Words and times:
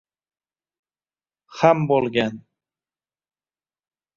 ham 1.59 1.85
bo’lgan… 1.91 2.41